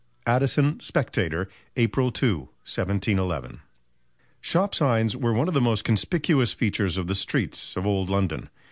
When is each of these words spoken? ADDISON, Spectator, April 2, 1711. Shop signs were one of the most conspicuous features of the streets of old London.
ADDISON, 0.25 0.79
Spectator, 0.79 1.47
April 1.77 2.11
2, 2.11 2.39
1711. 2.65 3.59
Shop 4.41 4.73
signs 4.73 5.15
were 5.15 5.31
one 5.31 5.47
of 5.47 5.53
the 5.53 5.61
most 5.61 5.83
conspicuous 5.83 6.51
features 6.53 6.97
of 6.97 7.05
the 7.05 7.13
streets 7.13 7.77
of 7.77 7.85
old 7.85 8.09
London. 8.09 8.49